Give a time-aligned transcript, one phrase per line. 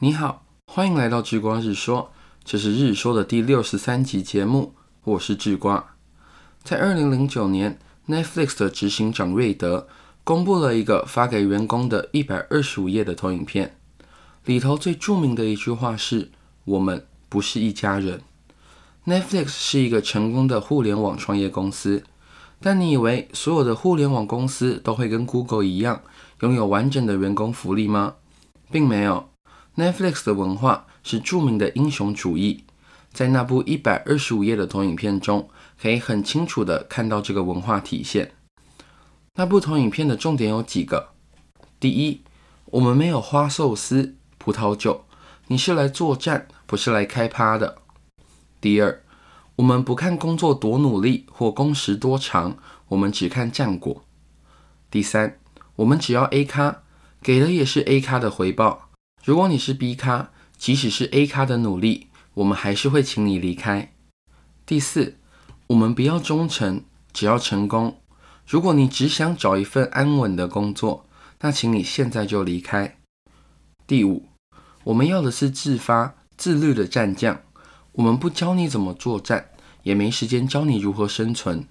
[0.00, 2.12] 你好，欢迎来到智瓜日说，
[2.44, 5.96] 这是日说的第六十三集节目，我是智瓜。
[6.62, 9.88] 在二零零九年，Netflix 的执行长瑞德
[10.22, 13.76] 公布了一个发给员工的一百二十五页的投影片，
[14.44, 16.30] 里头最著名的一句话是
[16.64, 18.22] ：“我们不是一家人。”
[19.04, 22.04] Netflix 是一个成功的互联网创业公司，
[22.60, 26.02] 但你以为所有的互联网公司都会跟 Google 一样
[26.42, 28.14] 拥有完整的员工福利吗？
[28.70, 29.28] 并没有。
[29.78, 32.64] Netflix 的文化是著名的英雄主义，
[33.12, 35.48] 在那部一百二十五页的投影片中，
[35.80, 38.32] 可以很清楚的看到这个文化体现。
[39.36, 41.10] 那部投影片的重点有几个：
[41.78, 42.22] 第一，
[42.64, 45.04] 我们没有花寿司、葡萄酒，
[45.46, 47.76] 你是来作战，不是来开趴的；
[48.60, 49.00] 第二，
[49.54, 52.56] 我们不看工作多努力或工时多长，
[52.88, 54.02] 我们只看战果；
[54.90, 55.38] 第三，
[55.76, 56.82] 我们只要 A 咖，
[57.22, 58.87] 给的也是 A 咖的回报。
[59.28, 63.92] 如果你是 B 咖，即使是 A 咖的努力，我们还是会请你离开。
[64.64, 65.18] 第四，
[65.66, 68.00] 我们不要忠诚，只要成功。
[68.46, 71.04] 如果你只想找一份安稳的工作，
[71.40, 72.96] 那请你现在就离开。
[73.86, 74.30] 第五，
[74.84, 77.42] 我们要的是自发、自律的战将。
[77.92, 79.50] 我们不教你怎么作战，
[79.82, 81.66] 也没时间教你如何生存。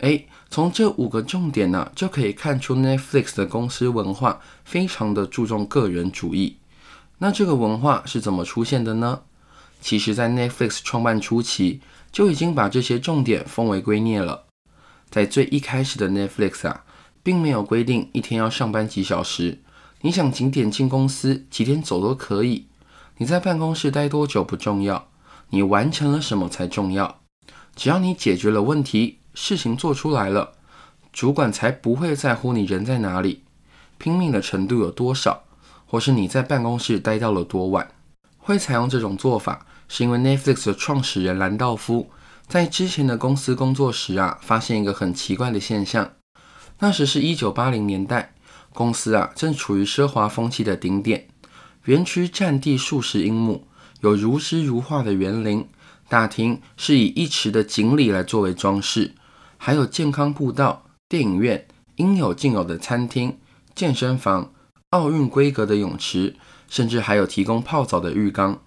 [0.00, 6.56] 诶，从这五个重点呢，就可以看出 Netflix 的公司文化非常的注重个人主义。
[7.18, 9.20] 那这个文化是怎么出现的呢？
[9.82, 14.46] 其实，在 Netflix 创办初期就已经把这些重点奉为圭臬了。
[15.10, 16.84] 在最一开始的 Netflix 啊，
[17.22, 19.58] 并没有规定一天要上班几小时，
[20.00, 22.66] 你想几点进公司，几点走都可以。
[23.18, 25.08] 你在办公室待多久不重要，
[25.50, 27.20] 你完成了什么才重要。
[27.76, 29.19] 只要你解决了问题。
[29.34, 30.52] 事情做出来了，
[31.12, 33.42] 主管才不会在乎你人在哪里，
[33.98, 35.44] 拼命的程度有多少，
[35.86, 37.90] 或是你在办公室待到了多晚。
[38.38, 42.10] 会采用这种做法，是因为 Netflix 的创始人兰道夫
[42.48, 46.12] 在之前的公司工作时啊，发现一个很奇怪的现象。
[46.80, 48.34] 那时是一九八零年代，
[48.72, 51.28] 公司啊正处于奢华风气的顶点，
[51.84, 53.66] 园区占地数十英亩，
[54.00, 55.68] 有如诗如画的园林，
[56.08, 59.14] 大厅是以一池的锦鲤来作为装饰。
[59.62, 63.38] 还有健康步道、电影院、应有尽有的餐厅、
[63.74, 64.54] 健身房、
[64.88, 66.34] 奥运规格的泳池，
[66.66, 68.62] 甚至还有提供泡澡的浴缸。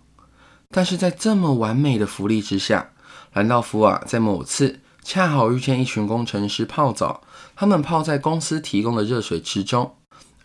[0.70, 2.92] 但是在这么完美的福利之下，
[3.34, 7.24] 兰道夫啊，在某次恰好遇见一群工程师泡澡，
[7.56, 9.96] 他们泡在公司提供的热水池中，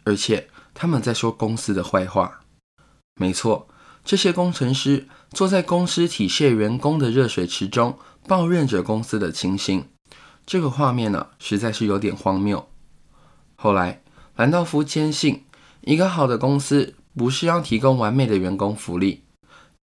[0.05, 2.41] 而且他们在说公司的坏话。
[3.21, 3.69] 没错，
[4.03, 9.85] 这些工程师坐在公司体恤员工的热水池中，抱怨着公司的情形。
[10.49, 12.71] 这个画面呢，实在是有点荒谬。
[13.55, 14.01] 后来，
[14.35, 15.45] 兰道夫坚信，
[15.83, 19.25] 一个好的公司不是要提供完美的员工福利，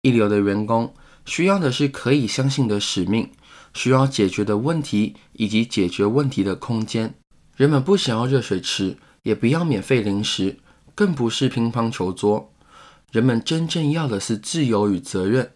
[0.01, 0.95] 一流的员工
[1.27, 3.31] 需要的是可以相信的使命，
[3.75, 7.15] 需要解决的问题以及解决问题的空间。
[7.57, 10.57] 人们不想要热水池，也不要免费零食，
[10.95, 12.51] 更不是乒乓球桌。
[13.13, 15.53] 人们真正要的是自由与责任，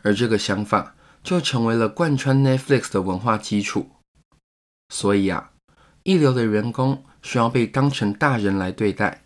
[0.00, 3.90] 而这个想法就成为了贯穿 Netflix 的文化基础。
[4.88, 5.50] 所以啊，
[6.02, 9.22] 一流的员工需要被当成大人来对待。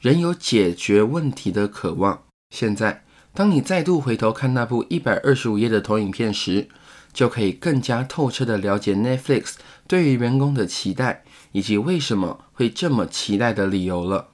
[0.00, 2.24] 人有解决问题的渴望。
[2.50, 3.04] 现在，
[3.34, 6.68] 当你再度回头看那部一百二十五页的投影片时，
[7.12, 9.54] 就可以更加透彻地了解 Netflix
[9.86, 14.28] 对于员工的期待，以及为什么会这么期待的理由了。